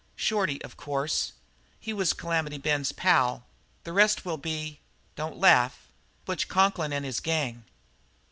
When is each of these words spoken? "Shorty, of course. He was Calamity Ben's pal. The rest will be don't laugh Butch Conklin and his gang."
"Shorty, 0.15 0.59
of 0.63 0.77
course. 0.77 1.33
He 1.79 1.93
was 1.93 2.13
Calamity 2.13 2.57
Ben's 2.57 2.91
pal. 2.91 3.45
The 3.83 3.93
rest 3.93 4.25
will 4.25 4.37
be 4.39 4.79
don't 5.15 5.37
laugh 5.37 5.89
Butch 6.25 6.47
Conklin 6.47 6.91
and 6.91 7.05
his 7.05 7.19
gang." 7.19 7.65